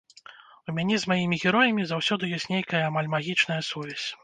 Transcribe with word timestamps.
У 0.71 0.73
мяне 0.77 0.95
з 1.03 1.11
маімі 1.11 1.39
героямі 1.43 1.85
заўсёды 1.91 2.23
ёсць 2.39 2.49
нейкая 2.55 2.83
амаль 2.89 3.13
магічная 3.15 3.63
сувязь. 3.73 4.07